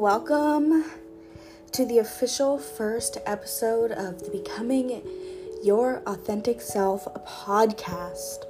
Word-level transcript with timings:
welcome 0.00 0.82
to 1.72 1.84
the 1.84 1.98
official 1.98 2.56
first 2.56 3.18
episode 3.26 3.92
of 3.92 4.18
the 4.24 4.30
Becoming 4.30 5.02
Your 5.62 6.02
Authentic 6.06 6.62
Self 6.62 7.04
podcast. 7.26 8.44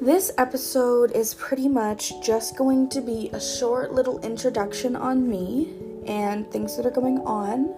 This 0.00 0.32
episode 0.38 1.12
is 1.12 1.34
pretty 1.34 1.68
much 1.68 2.14
just 2.22 2.56
going 2.56 2.88
to 2.88 3.02
be 3.02 3.28
a 3.34 3.38
short 3.38 3.92
little 3.92 4.20
introduction 4.20 4.96
on 4.96 5.28
me 5.28 5.68
and 6.06 6.50
things 6.50 6.78
that 6.78 6.86
are 6.86 6.90
going 6.90 7.18
on. 7.26 7.74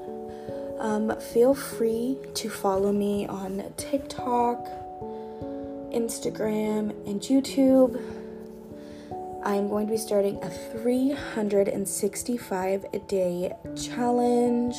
Um, 0.78 1.18
feel 1.18 1.56
free 1.56 2.18
to 2.34 2.48
follow 2.48 2.92
me 2.92 3.26
on 3.26 3.64
TikTok, 3.78 4.64
Instagram, 5.92 6.90
and 7.04 7.20
YouTube. 7.20 8.00
I'm 9.42 9.68
going 9.68 9.86
to 9.86 9.92
be 9.92 9.98
starting 9.98 10.36
a 10.42 10.50
365 10.50 13.08
day 13.08 13.54
challenge 13.74 14.76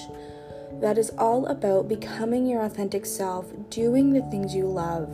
that 0.82 1.00
is 1.00 1.10
all 1.18 1.48
about 1.48 1.88
becoming 1.88 2.46
your 2.46 2.64
authentic 2.64 3.06
self, 3.06 3.48
doing 3.70 4.12
the 4.14 4.22
things 4.30 4.54
you 4.54 4.68
love, 4.68 5.10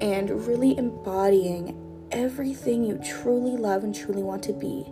and 0.00 0.46
really 0.46 0.76
embodying 0.76 1.76
everything 2.10 2.84
you 2.84 2.98
truly 3.04 3.56
love 3.56 3.84
and 3.84 3.94
truly 3.94 4.22
want 4.22 4.42
to 4.44 4.52
be. 4.52 4.86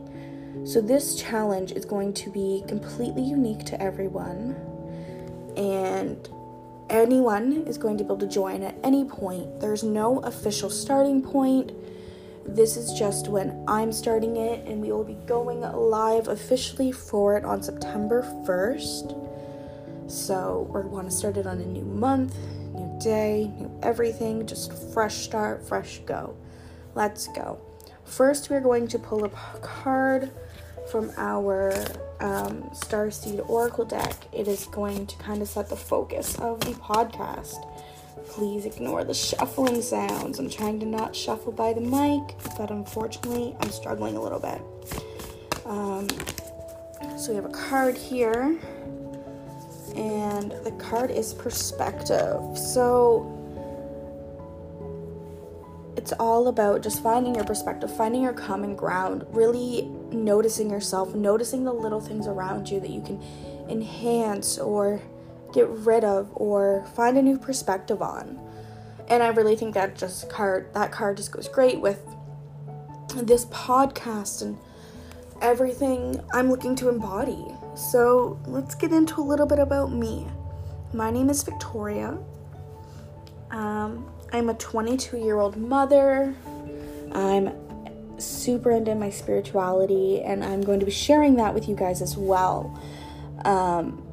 So, 0.65 0.81
this 0.81 1.21
challenge 1.21 1.73
is 1.73 1.85
going 1.85 2.15
to 2.15 2.31
be 2.31 2.65
completely 2.69 3.23
unique 3.23 3.65
to 3.67 3.79
everyone, 3.83 4.57
and 5.57 6.27
anyone 6.91 7.65
is 7.67 7.77
going 7.77 7.99
to 7.99 8.05
be 8.05 8.09
able 8.09 8.19
to 8.19 8.29
join 8.29 8.63
at 8.63 8.77
any 8.85 9.05
point. 9.05 9.59
There's 9.61 9.83
no 9.83 10.21
official 10.21 10.71
starting 10.71 11.23
point 11.23 11.73
this 12.55 12.77
is 12.77 12.99
just 12.99 13.29
when 13.29 13.65
I'm 13.69 13.93
starting 13.93 14.37
it, 14.37 14.67
and 14.67 14.81
we 14.81 14.91
will 14.91 15.05
be 15.05 15.19
going 15.27 15.61
live 15.61 16.29
officially 16.29 16.93
for 16.93 17.37
it 17.37 17.45
on 17.45 17.63
September 17.63 18.23
1st. 18.47 20.11
So, 20.11 20.71
we 20.73 20.81
want 20.89 21.11
to 21.11 21.15
start 21.15 21.37
it 21.37 21.47
on 21.47 21.61
a 21.61 21.67
new 21.67 21.85
month, 21.85 22.35
new 22.73 22.99
day, 23.01 23.53
new 23.59 23.71
everything, 23.83 24.47
just 24.47 24.73
fresh 24.93 25.17
start, 25.17 25.67
fresh 25.67 25.99
go. 26.07 26.37
Let's 26.95 27.29
go. 27.29 27.61
First, 28.05 28.49
we're 28.49 28.63
going 28.63 28.89
to 28.89 28.99
pull 28.99 29.25
a 29.25 29.29
card 29.61 30.31
from 30.91 31.13
our 31.19 31.73
um, 32.21 32.63
Starseed 32.73 33.47
Oracle 33.49 33.85
deck. 33.85 34.15
It 34.33 34.49
is 34.49 34.67
going 34.67 35.07
to 35.07 35.17
kind 35.19 35.43
of 35.43 35.49
set 35.49 35.69
the 35.69 35.77
focus 35.77 36.39
of 36.39 36.61
the 36.61 36.73
podcast. 36.73 37.63
Please 38.39 38.67
ignore 38.67 39.03
the 39.03 39.15
shuffling 39.15 39.83
sounds. 39.83 40.39
I'm 40.39 40.49
trying 40.49 40.79
to 40.79 40.87
not 40.87 41.17
shuffle 41.17 41.51
by 41.51 41.73
the 41.73 41.81
mic, 41.81 42.37
but 42.57 42.71
unfortunately, 42.71 43.57
I'm 43.59 43.71
struggling 43.73 44.17
a 44.17 44.23
little 44.23 44.39
bit. 44.39 44.61
Um, 45.67 46.07
so 47.19 47.31
we 47.31 47.35
have 47.35 47.47
a 47.47 47.49
card 47.49 47.97
here, 47.97 48.57
and 49.97 50.53
the 50.63 50.71
card 50.79 51.11
is 51.11 51.35
perspective. 51.35 52.57
So 52.57 53.27
it's 55.97 56.13
all 56.13 56.47
about 56.47 56.85
just 56.85 57.03
finding 57.03 57.35
your 57.35 57.45
perspective, 57.45 57.93
finding 57.97 58.23
your 58.23 58.35
common 58.35 58.77
ground, 58.77 59.27
really 59.31 59.83
noticing 60.13 60.71
yourself, 60.71 61.13
noticing 61.13 61.65
the 61.65 61.75
little 61.75 62.01
things 62.01 62.29
around 62.29 62.71
you 62.71 62.79
that 62.79 62.91
you 62.91 63.01
can 63.01 63.21
enhance 63.69 64.59
or 64.59 65.03
get 65.53 65.69
rid 65.69 66.05
of 66.05 66.31
or 66.35 66.85
find 66.95 67.17
a 67.17 67.23
new 67.23 67.39
perspective 67.39 68.03
on. 68.03 68.39
And 69.09 69.23
I 69.23 69.29
really 69.29 69.57
think 69.57 69.75
that 69.75 69.97
just 69.97 70.29
card 70.29 70.73
that 70.75 70.93
card 70.93 71.17
just 71.17 71.33
goes 71.33 71.49
great 71.49 71.81
with 71.81 72.01
this 73.17 73.47
podcast 73.47 74.43
and 74.43 74.59
everything 75.41 76.21
I'm 76.33 76.51
looking 76.51 76.77
to 76.77 76.89
embody. 76.89 77.47
So, 77.75 78.39
let's 78.47 78.75
get 78.75 78.93
into 78.93 79.21
a 79.21 79.23
little 79.23 79.47
bit 79.47 79.59
about 79.59 79.93
me. 79.93 80.27
My 80.93 81.11
name 81.11 81.31
is 81.31 81.43
Victoria. 81.43 82.19
Um, 83.51 84.11
I'm 84.33 84.49
a 84.49 84.55
22 84.55 85.19
year 85.19 85.39
old 85.39 85.57
mother. 85.57 86.35
I'm 87.13 87.51
super 88.21 88.71
into 88.73 88.95
my 88.95 89.11
spirituality, 89.11 90.23
and 90.23 90.45
I'm 90.45 90.61
going 90.61 90.81
to 90.81 90.87
be 90.87 90.93
sharing 90.93 91.37
that 91.37 91.55
with 91.55 91.69
you 91.69 91.77
guys 91.77 92.03
as 92.03 92.17
well. 92.17 92.79
Um, 93.45 94.08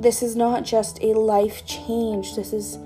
this 0.00 0.22
is 0.22 0.36
not 0.36 0.64
just 0.64 1.02
a 1.02 1.12
life 1.12 1.66
change. 1.66 2.36
This 2.36 2.52
is 2.52 2.78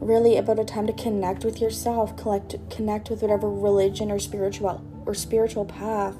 really 0.00 0.36
about 0.36 0.58
a 0.58 0.64
time 0.64 0.86
to 0.86 0.92
connect 0.92 1.44
with 1.44 1.60
yourself, 1.60 2.16
collect 2.16 2.56
connect 2.70 3.10
with 3.10 3.22
whatever 3.22 3.50
religion 3.50 4.10
or 4.10 4.18
spiritual 4.18 4.82
or 5.06 5.14
spiritual 5.14 5.64
path 5.64 6.16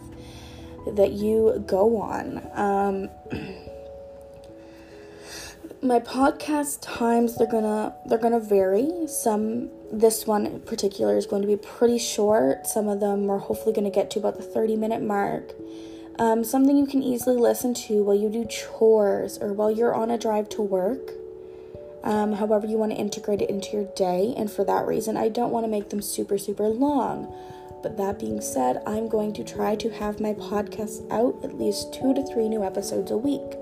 that 0.87 1.13
you 1.13 1.63
go 1.67 2.01
on. 2.01 2.41
Um, 2.55 3.09
my 5.83 5.99
podcast 5.99 6.79
times 6.81 7.37
they're 7.37 7.47
gonna 7.47 7.95
they're 8.07 8.19
gonna 8.19 8.41
vary. 8.41 9.07
Some 9.07 9.71
this 9.93 10.27
one 10.27 10.47
in 10.47 10.61
particular 10.61 11.17
is 11.19 11.27
going 11.27 11.43
to 11.43 11.49
be 11.49 11.57
pretty 11.57 11.99
short. 11.99 12.67
Some 12.67 12.89
of 12.89 13.01
them 13.01 13.31
are 13.31 13.39
hopefully 13.39 13.75
going 13.75 13.85
to 13.85 13.91
get 13.91 14.11
to 14.13 14.19
about 14.19 14.37
the 14.39 14.43
30 14.43 14.77
minute 14.77 15.03
mark. 15.03 15.53
Um, 16.23 16.45
something 16.45 16.77
you 16.77 16.87
can 16.87 17.03
easily 17.03 17.35
listen 17.35 17.75
to 17.75 18.05
while 18.05 18.15
you 18.15 18.29
do 18.29 18.45
chores 18.45 19.39
or 19.39 19.53
while 19.53 19.73
you're 19.73 19.93
on 19.93 20.09
a 20.09 20.17
drive 20.17 20.49
to 20.51 20.63
work. 20.63 21.11
Um, 22.05 22.35
however, 22.35 22.65
you 22.65 22.79
want 22.79 22.93
to 22.93 22.97
integrate 22.97 23.43
it 23.43 23.51
into 23.51 23.77
your 23.77 23.89
day, 23.97 24.33
and 24.37 24.49
for 24.49 24.65
that 24.65 24.87
reason, 24.87 25.17
I 25.17 25.29
don't 25.29 25.51
want 25.51 25.65
to 25.65 25.69
make 25.69 25.91
them 25.91 26.01
super, 26.01 26.39
super 26.39 26.69
long. 26.69 27.35
But 27.83 27.97
that 27.97 28.21
being 28.21 28.41
said, 28.41 28.85
I'm 28.87 29.09
going 29.09 29.33
to 29.33 29.43
try 29.43 29.75
to 29.75 29.91
have 29.91 30.21
my 30.21 30.33
podcast 30.35 31.11
out 31.11 31.41
at 31.43 31.59
least 31.59 31.93
two 31.93 32.15
to 32.15 32.25
three 32.33 32.49
new 32.49 32.63
episodes 32.63 33.11
a 33.11 33.17
week, 33.17 33.59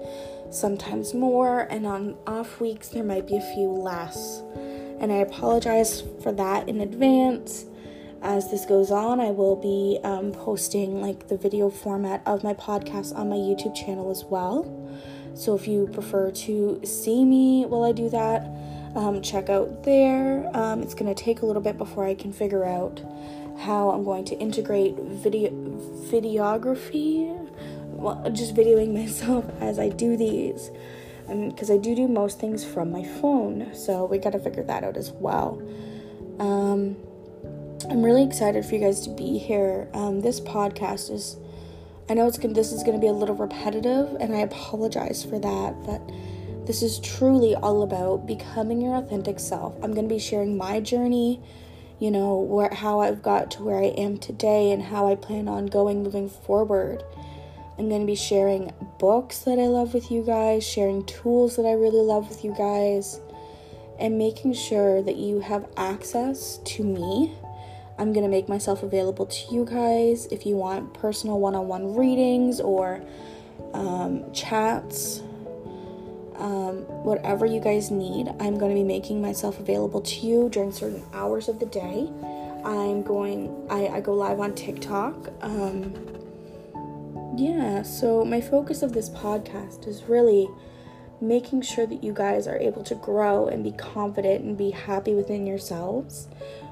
sometimes 0.50 1.14
more, 1.14 1.60
and 1.70 1.86
on 1.86 2.14
off 2.26 2.60
weeks, 2.60 2.88
there 2.88 3.04
might 3.04 3.26
be 3.26 3.38
a 3.38 3.54
few 3.54 3.68
less. 3.68 4.42
And 5.00 5.10
I 5.10 5.16
apologize 5.16 6.02
for 6.22 6.30
that 6.32 6.68
in 6.68 6.82
advance 6.82 7.64
as 8.22 8.50
this 8.50 8.66
goes 8.66 8.90
on, 8.90 9.20
I 9.20 9.30
will 9.30 9.56
be 9.56 9.98
um, 10.04 10.32
posting 10.32 11.00
like 11.00 11.28
the 11.28 11.36
video 11.36 11.70
format 11.70 12.22
of 12.26 12.44
my 12.44 12.54
podcast 12.54 13.14
on 13.16 13.28
my 13.30 13.36
YouTube 13.36 13.74
channel 13.74 14.10
as 14.10 14.24
well. 14.24 14.76
So 15.34 15.54
if 15.54 15.66
you 15.66 15.88
prefer 15.92 16.30
to 16.30 16.80
see 16.84 17.24
me 17.24 17.64
while 17.64 17.84
I 17.84 17.92
do 17.92 18.10
that, 18.10 18.46
um, 18.94 19.22
check 19.22 19.48
out 19.48 19.84
there. 19.84 20.50
Um, 20.54 20.82
it's 20.82 20.94
going 20.94 21.12
to 21.12 21.22
take 21.22 21.42
a 21.42 21.46
little 21.46 21.62
bit 21.62 21.78
before 21.78 22.04
I 22.04 22.14
can 22.14 22.32
figure 22.32 22.64
out 22.64 23.02
how 23.60 23.90
I'm 23.90 24.04
going 24.04 24.24
to 24.26 24.36
integrate 24.38 24.96
video 24.96 25.50
videography, 26.10 27.48
well, 27.88 28.28
just 28.30 28.54
videoing 28.54 28.92
myself 29.00 29.44
as 29.60 29.78
I 29.78 29.88
do 29.88 30.16
these, 30.16 30.70
because 31.28 31.70
I 31.70 31.78
do 31.78 31.94
do 31.94 32.08
most 32.08 32.40
things 32.40 32.64
from 32.64 32.90
my 32.90 33.04
phone. 33.04 33.74
So 33.74 34.04
we 34.04 34.18
got 34.18 34.32
to 34.32 34.38
figure 34.38 34.64
that 34.64 34.84
out 34.84 34.96
as 34.96 35.12
well. 35.12 35.62
Um, 36.38 36.96
I'm 37.88 38.02
really 38.02 38.22
excited 38.22 38.64
for 38.66 38.74
you 38.74 38.80
guys 38.82 39.00
to 39.00 39.10
be 39.10 39.38
here. 39.38 39.88
Um, 39.94 40.20
this 40.20 40.38
podcast 40.38 41.10
is, 41.10 41.38
I 42.08 42.14
know 42.14 42.26
it's 42.26 42.38
gonna, 42.38 42.52
this 42.52 42.72
is 42.72 42.82
going 42.82 42.94
to 42.94 43.00
be 43.00 43.06
a 43.06 43.12
little 43.12 43.34
repetitive, 43.34 44.16
and 44.20 44.34
I 44.34 44.40
apologize 44.40 45.24
for 45.24 45.38
that, 45.38 45.74
but 45.86 46.00
this 46.66 46.82
is 46.82 47.00
truly 47.00 47.54
all 47.54 47.82
about 47.82 48.26
becoming 48.26 48.82
your 48.82 48.96
authentic 48.96 49.40
self. 49.40 49.74
I'm 49.82 49.94
going 49.94 50.08
to 50.08 50.14
be 50.14 50.20
sharing 50.20 50.58
my 50.58 50.80
journey, 50.80 51.40
you 51.98 52.10
know, 52.10 52.38
where 52.38 52.72
how 52.72 53.00
I've 53.00 53.22
got 53.22 53.50
to 53.52 53.62
where 53.64 53.78
I 53.78 53.86
am 53.86 54.18
today 54.18 54.72
and 54.72 54.82
how 54.82 55.08
I 55.08 55.14
plan 55.14 55.48
on 55.48 55.66
going 55.66 56.02
moving 56.02 56.28
forward. 56.28 57.02
I'm 57.78 57.88
going 57.88 58.02
to 58.02 58.06
be 58.06 58.14
sharing 58.14 58.74
books 58.98 59.38
that 59.40 59.58
I 59.58 59.66
love 59.66 59.94
with 59.94 60.10
you 60.10 60.22
guys, 60.22 60.66
sharing 60.66 61.06
tools 61.06 61.56
that 61.56 61.64
I 61.64 61.72
really 61.72 62.02
love 62.02 62.28
with 62.28 62.44
you 62.44 62.54
guys, 62.56 63.20
and 63.98 64.18
making 64.18 64.52
sure 64.52 65.02
that 65.02 65.16
you 65.16 65.40
have 65.40 65.66
access 65.78 66.58
to 66.58 66.84
me 66.84 67.34
I'm 68.00 68.14
going 68.14 68.24
to 68.24 68.30
make 68.30 68.48
myself 68.48 68.82
available 68.82 69.26
to 69.26 69.54
you 69.54 69.66
guys 69.66 70.24
if 70.30 70.46
you 70.46 70.56
want 70.56 70.94
personal 70.94 71.38
one 71.38 71.54
on 71.54 71.68
one 71.68 71.94
readings 71.94 72.58
or 72.58 73.02
um, 73.74 74.32
chats. 74.32 75.20
Um, 76.36 76.86
whatever 77.04 77.44
you 77.44 77.60
guys 77.60 77.90
need, 77.90 78.28
I'm 78.40 78.56
going 78.56 78.74
to 78.74 78.74
be 78.74 78.82
making 78.82 79.20
myself 79.20 79.60
available 79.60 80.00
to 80.00 80.26
you 80.26 80.48
during 80.48 80.72
certain 80.72 81.02
hours 81.12 81.50
of 81.50 81.60
the 81.60 81.66
day. 81.66 82.08
I'm 82.64 83.02
going, 83.02 83.66
I, 83.68 83.88
I 83.88 84.00
go 84.00 84.14
live 84.14 84.40
on 84.40 84.54
TikTok. 84.54 85.30
Um, 85.42 85.92
yeah, 87.36 87.82
so 87.82 88.24
my 88.24 88.40
focus 88.40 88.82
of 88.82 88.94
this 88.94 89.10
podcast 89.10 89.86
is 89.86 90.04
really 90.04 90.48
making 91.20 91.60
sure 91.60 91.86
that 91.86 92.02
you 92.02 92.14
guys 92.14 92.46
are 92.46 92.56
able 92.56 92.82
to 92.84 92.94
grow 92.94 93.48
and 93.48 93.62
be 93.62 93.72
confident 93.72 94.42
and 94.42 94.56
be 94.56 94.70
happy 94.70 95.12
within 95.12 95.46
yourselves 95.46 96.28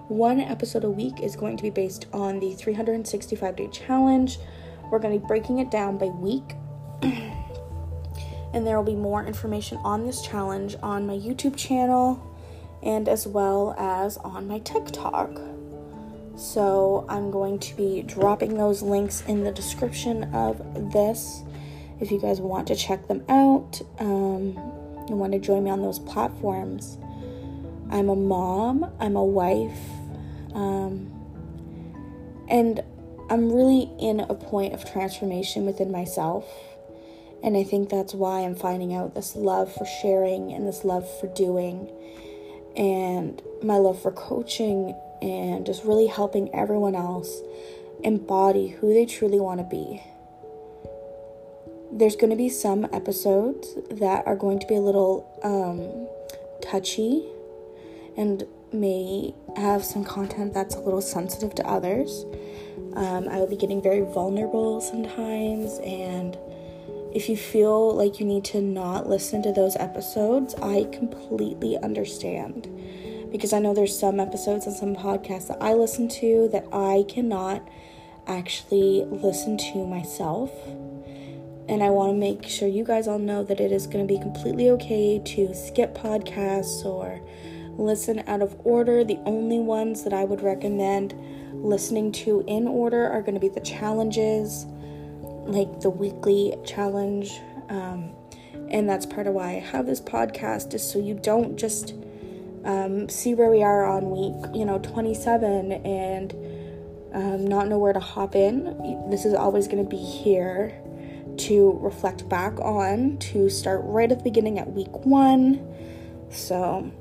one 0.09 0.41
episode 0.41 0.85
a 0.85 0.91
week 0.91 1.21
is 1.21 1.37
going 1.37 1.57
to 1.57 1.63
be 1.63 1.71
based 1.71 2.07
on 2.13 2.41
the 2.41 2.55
365 2.55 3.57
day 3.57 3.69
challenge. 3.69 4.39
We're 4.91 4.99
going 4.99 5.15
to 5.15 5.21
be 5.21 5.27
breaking 5.27 5.59
it 5.59 5.71
down 5.71 5.99
by 5.99 6.07
week. 6.07 6.55
and 8.53 8.67
there 8.67 8.77
will 8.77 8.85
be 8.85 8.95
more 8.95 9.25
information 9.25 9.79
on 9.79 10.07
this 10.07 10.23
challenge 10.23 10.77
on 10.83 11.07
my 11.07 11.15
YouTube 11.15 11.57
channel 11.57 12.25
and 12.83 13.09
as 13.09 13.27
well 13.27 13.75
as 13.79 14.17
on 14.19 14.49
my 14.49 14.59
TikTok. 14.61 15.41
So 16.37 17.05
I'm 17.09 17.31
going 17.31 17.59
to 17.59 17.77
be 17.77 18.03
dropping 18.03 18.55
those 18.55 18.81
links 18.81 19.23
in 19.27 19.45
the 19.45 19.53
description 19.53 20.33
of 20.35 20.59
this. 20.93 21.43
if 22.01 22.13
you 22.13 22.21
guys 22.21 22.41
want 22.41 22.69
to 22.69 22.77
check 22.77 23.09
them 23.09 23.25
out 23.29 23.83
um, 23.99 24.57
and 25.09 25.19
want 25.19 25.33
to 25.33 25.39
join 25.39 25.65
me 25.65 25.71
on 25.71 25.83
those 25.83 25.99
platforms. 25.99 26.97
I'm 27.91 28.09
a 28.09 28.15
mom, 28.15 28.91
I'm 29.01 29.17
a 29.17 29.25
wife, 29.25 29.81
um, 30.59 31.13
and 32.49 32.83
I'm 33.31 33.53
really 33.53 33.91
in 34.01 34.21
a 34.21 34.35
point 34.35 34.75
of 34.75 34.91
transformation 34.91 35.65
within 35.67 35.93
myself. 35.93 36.45
And 37.45 37.57
I 37.57 37.63
think 37.63 37.89
that's 37.89 38.13
why 38.13 38.41
I'm 38.41 38.57
finding 38.57 38.93
out 38.93 39.15
this 39.15 39.37
love 39.37 39.73
for 39.73 39.87
sharing 40.03 40.53
and 40.53 40.67
this 40.67 40.85
love 40.85 41.09
for 41.21 41.29
doing 41.29 41.89
and 42.77 43.41
my 43.63 43.77
love 43.77 44.03
for 44.03 44.11
coaching 44.11 44.95
and 45.23 45.65
just 45.65 45.85
really 45.85 46.09
helping 46.09 46.53
everyone 46.53 46.97
else 46.97 47.41
embody 48.03 48.69
who 48.69 48.93
they 48.93 49.07
truly 49.07 49.39
want 49.39 49.61
to 49.61 49.65
be. 49.65 50.03
There's 51.93 52.17
going 52.17 52.31
to 52.31 52.37
be 52.37 52.49
some 52.49 52.87
episodes 52.93 53.75
that 53.91 54.27
are 54.27 54.37
going 54.37 54.59
to 54.59 54.67
be 54.67 54.75
a 54.75 54.81
little 54.81 55.25
um, 55.45 56.09
touchy 56.61 57.25
and 58.17 58.45
may 58.73 59.35
have 59.57 59.85
some 59.85 60.05
content 60.05 60.55
that's 60.55 60.75
a 60.75 60.81
little 60.81 61.01
sensitive 61.01 61.55
to 61.57 61.67
others. 61.67 62.25
Um, 62.95 63.29
I 63.29 63.39
will 63.39 63.47
be 63.47 63.57
getting 63.57 63.83
very 63.83 64.01
vulnerable 64.01 64.81
sometimes, 64.81 65.79
and 65.79 66.37
if 67.13 67.29
you 67.29 67.37
feel 67.37 67.95
like 67.95 68.21
you 68.21 68.27
need 68.27 68.45
to 68.47 68.61
not 68.61 69.09
listen 69.09 69.43
to 69.43 69.53
those 69.53 69.77
episodes, 69.77 70.55
I 70.57 70.85
completely 70.93 71.79
understand. 71.79 72.69
Because 73.33 73.53
I 73.53 73.59
know 73.59 73.75
there's 73.75 73.99
some 73.99 74.21
episodes 74.21 74.67
and 74.67 74.75
some 74.75 74.95
podcasts 74.95 75.49
that 75.49 75.59
I 75.61 75.75
listen 75.75 76.09
to 76.09 76.49
that 76.53 76.67
I 76.73 77.05
cannot 77.09 77.67
actually 78.27 79.05
listen 79.07 79.57
to 79.59 79.87
myself. 79.87 80.51
And 81.69 81.83
I 81.83 81.91
want 81.91 82.13
to 82.13 82.19
make 82.19 82.49
sure 82.49 82.69
you 82.69 82.85
guys 82.85 83.09
all 83.09 83.19
know 83.19 83.45
that 83.45 83.61
it 83.61 83.73
is 83.73 83.87
going 83.87 84.07
to 84.07 84.13
be 84.13 84.21
completely 84.21 84.71
okay 84.71 85.21
to 85.25 85.55
skip 85.55 85.95
podcasts 85.95 86.85
or 86.85 87.21
listen 87.79 88.23
out 88.27 88.43
of 88.43 88.57
order. 88.65 89.05
The 89.05 89.19
only 89.25 89.59
ones 89.59 90.05
that 90.05 90.13
I 90.13 90.25
would 90.25 90.43
recommend 90.43 91.15
listening 91.53 92.13
to 92.13 92.45
in 92.47 92.67
order 92.69 93.09
are 93.09 93.23
going 93.23 93.35
to 93.35 93.41
be 93.41 93.49
the 93.49 93.61
challenges 93.61 94.67
like 95.47 95.81
the 95.81 95.91
weekly 95.91 96.55
challenge. 96.67 97.41
Um, 97.69 98.11
and 98.69 98.89
that's 98.89 99.07
part 99.07 99.27
of 99.27 99.35
why 99.35 99.57
I 99.57 99.61
have 99.61 99.87
this 99.87 100.01
podcast, 100.01 100.75
is 100.75 100.83
so 100.89 100.99
you 100.99 101.15
don't 101.15 101.57
just 101.57 101.95
um, 102.65 103.09
see 103.09 103.35
where 103.35 103.51
we 103.51 103.63
are 103.63 103.85
on 103.85 104.11
week, 104.11 104.55
you 104.55 104.67
know, 104.67 104.79
27 104.79 105.73
and 105.73 106.33
um, 107.15 107.47
not 107.47 107.69
know 107.69 107.79
where 107.79 107.95
to 107.95 108.01
hop 108.01 108.35
in. 108.35 109.09
This 109.11 109.25
is 109.25 109.33
always 109.33 109.67
going 109.67 109.83
to 109.83 109.89
be 109.89 109.97
here 109.97 110.79
to 111.39 111.79
reflect 111.81 112.29
back 112.29 112.59
on, 112.61 113.17
to 113.19 113.49
start 113.49 113.81
right 113.85 114.11
at 114.11 114.19
the 114.19 114.25
beginning 114.25 114.59
at 114.59 114.71
week 114.71 115.07
one. 115.07 115.67
So 116.31 116.93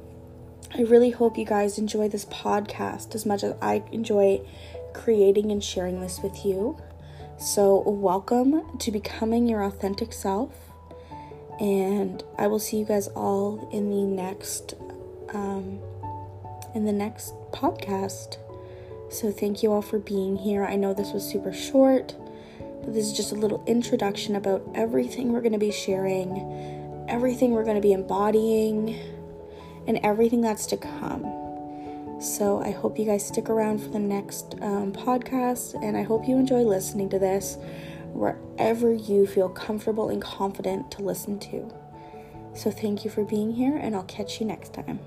I 0.78 0.82
really 0.82 1.10
hope 1.10 1.40
you 1.40 1.46
guys 1.46 1.80
enjoy 1.80 2.08
this 2.08 2.26
podcast 2.26 3.16
as 3.16 3.26
much 3.26 3.44
as 3.44 3.56
I 3.64 3.82
enjoy 3.92 4.42
creating 4.94 5.52
and 5.52 5.64
sharing 5.64 6.02
this 6.02 6.20
with 6.20 6.46
you. 6.46 6.78
So, 7.40 7.82
welcome 7.90 8.78
to 8.78 8.92
becoming 8.92 9.50
your 9.50 9.64
authentic 9.64 10.14
self, 10.14 10.52
and 11.60 12.24
I 12.38 12.46
will 12.46 12.60
see 12.60 12.78
you 12.78 12.86
guys 12.86 13.08
all 13.08 13.68
in 13.74 13.90
the 13.90 14.04
next 14.04 14.76
um, 15.34 15.80
in 16.76 16.86
the 16.86 16.94
next 16.94 17.34
podcast. 17.52 18.38
So, 19.10 19.32
thank 19.32 19.64
you 19.64 19.72
all 19.72 19.82
for 19.82 19.98
being 19.98 20.36
here. 20.36 20.64
I 20.64 20.76
know 20.76 20.94
this 20.94 21.12
was 21.12 21.28
super 21.28 21.54
short, 21.54 22.14
but 22.84 22.94
this 22.94 23.08
is 23.08 23.14
just 23.14 23.32
a 23.32 23.36
little 23.36 23.64
introduction 23.66 24.36
about 24.36 24.62
everything 24.76 25.34
we're 25.34 25.42
going 25.42 25.54
to 25.54 25.58
be 25.58 25.72
sharing, 25.72 27.06
everything 27.10 27.54
we're 27.54 27.64
going 27.64 27.78
to 27.78 27.82
be 27.82 27.94
embodying, 27.94 29.17
and 29.88 30.00
everything 30.04 30.42
that's 30.42 30.66
to 30.68 30.78
come. 30.78 31.24
So 32.20 32.62
I 32.62 32.72
hope 32.72 32.98
you 32.98 33.06
guys 33.06 33.26
stick 33.26 33.50
around 33.50 33.80
for 33.80 33.90
the 33.90 34.00
next 34.00 34.56
um, 34.62 34.92
podcast, 34.92 35.82
and 35.84 35.96
I 35.96 36.04
hope 36.04 36.28
you 36.28 36.38
enjoy 36.38 36.62
listening 36.64 37.10
to 37.10 37.20
this 37.20 37.58
wherever 38.14 38.92
you 38.92 39.28
feel 39.28 39.50
comfortable 39.50 40.10
and 40.10 40.22
confident 40.22 40.90
to 40.92 41.02
listen 41.04 41.40
to. 41.40 41.72
So 42.56 42.72
thank 42.72 43.06
you 43.06 43.12
for 43.12 43.24
being 43.24 43.52
here, 43.52 43.78
and 43.78 43.96
I'll 43.96 44.04
catch 44.04 44.40
you 44.40 44.48
next 44.48 44.74
time. 44.74 45.00